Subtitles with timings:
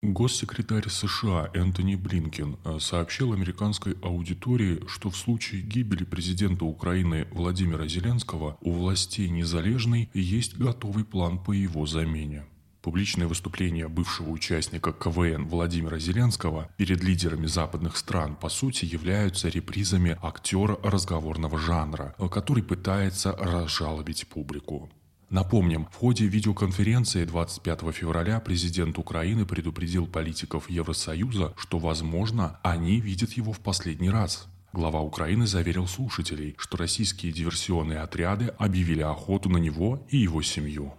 [0.00, 7.84] Госсекретарь США Энтони Блинкен э, сообщил американской аудитории, что в случае гибели президента Украины Владимира
[7.88, 12.46] Зеленского у властей Незалежной есть готовый план по его замене.
[12.80, 20.16] Публичное выступление бывшего участника КВН Владимира Зеленского перед лидерами западных стран по сути являются репризами
[20.22, 24.88] актера разговорного жанра, который пытается разжалобить публику.
[25.30, 33.32] Напомним, в ходе видеоконференции 25 февраля президент Украины предупредил политиков Евросоюза, что, возможно, они видят
[33.32, 34.48] его в последний раз.
[34.72, 40.94] Глава Украины заверил слушателей, что российские диверсионные отряды объявили охоту на него и его семью.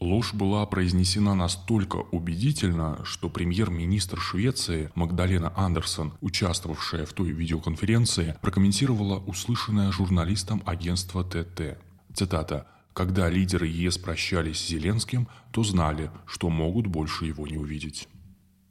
[0.00, 9.18] Ложь была произнесена настолько убедительно, что премьер-министр Швеции Магдалена Андерсон, участвовавшая в той видеоконференции, прокомментировала
[9.18, 11.78] услышанное журналистам агентства ТТ.
[12.14, 18.08] Цитата когда лидеры ЕС прощались с Зеленским, то знали, что могут больше его не увидеть.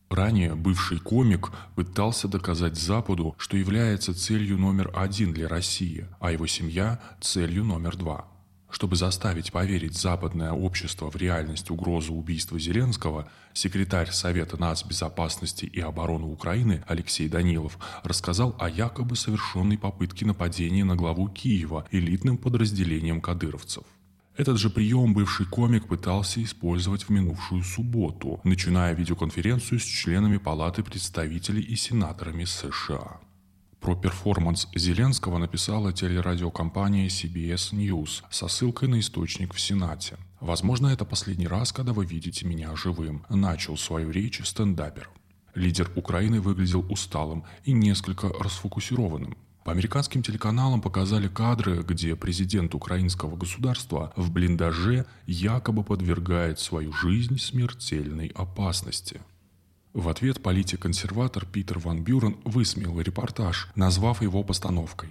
[0.09, 6.47] Ранее бывший комик пытался доказать Западу, что является целью номер один для России, а его
[6.47, 8.27] семья– целью номер два.
[8.71, 16.25] Чтобы заставить поверить западное общество в реальность угрозы убийства Зеленского, секретарь Совета нацбезопасности и обороны
[16.25, 23.83] Украины Алексей Данилов рассказал о якобы совершенной попытке нападения на главу Киева элитным подразделением кадыровцев.
[24.39, 30.81] Этот же прием бывший комик пытался использовать в минувшую субботу, начиная видеоконференцию с членами Палаты
[30.81, 33.19] представителей и сенаторами США.
[33.81, 40.15] Про перформанс Зеленского написала телерадиокомпания CBS News со ссылкой на источник в Сенате.
[40.39, 45.09] «Возможно, это последний раз, когда вы видите меня живым»,– начал свою речь стендапер.
[45.53, 49.35] Лидер Украины выглядел усталым и несколько расфокусированным.
[49.63, 57.37] По американским телеканалам показали кадры, где президент украинского государства в блиндаже якобы подвергает свою жизнь
[57.37, 59.21] смертельной опасности.
[59.93, 65.09] В ответ политик-консерватор Питер Ван Бюрен высмеял репортаж, назвав его постановкой.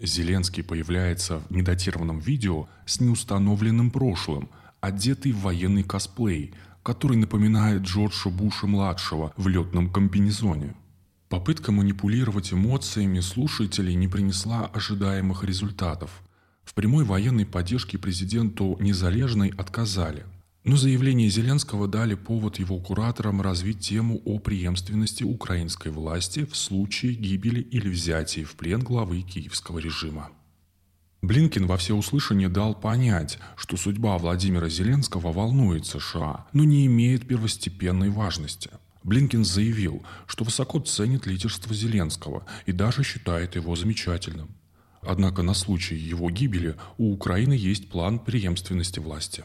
[0.00, 4.48] Зеленский появляется в недатированном видео с неустановленным прошлым,
[4.80, 10.76] одетый в военный косплей, который напоминает Джорджа Буша-младшего в летном комбинезоне–
[11.28, 16.22] Попытка манипулировать эмоциями слушателей не принесла ожидаемых результатов.
[16.64, 20.24] В прямой военной поддержке президенту Незалежной отказали.
[20.64, 27.12] Но заявление Зеленского дали повод его кураторам развить тему о преемственности украинской власти в случае
[27.12, 30.30] гибели или взятия в плен главы киевского режима.
[31.20, 38.08] Блинкин во всеуслышание дал понять, что судьба Владимира Зеленского волнует США, но не имеет первостепенной
[38.08, 38.70] важности–
[39.04, 44.50] Блинкин заявил, что высоко ценит лидерство Зеленского и даже считает его замечательным.
[45.02, 49.44] Однако на случай его гибели у Украины есть план преемственности власти.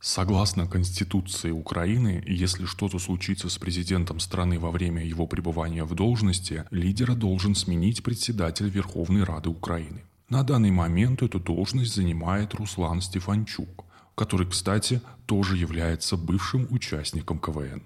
[0.00, 6.64] Согласно Конституции Украины, если что-то случится с президентом страны во время его пребывания в должности,
[6.70, 10.04] лидера должен сменить председатель Верховной Рады Украины.
[10.28, 13.84] На данный момент эту должность занимает Руслан Стефанчук,
[14.14, 17.82] который, кстати, тоже является бывшим участником КВН.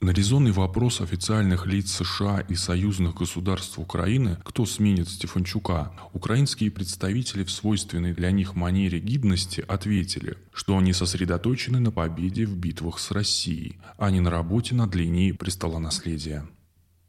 [0.00, 7.44] На резонный вопрос официальных лиц США и союзных государств Украины, кто сменит Стефанчука, украинские представители
[7.44, 13.10] в свойственной для них манере гидности ответили, что они сосредоточены на победе в битвах с
[13.10, 16.46] Россией, а не на работе над линией престолонаследия.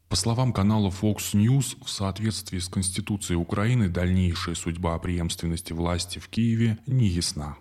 [0.08, 6.30] По словам канала Fox News, в соответствии с Конституцией Украины дальнейшая судьба преемственности власти в
[6.30, 7.58] Киеве не ясна.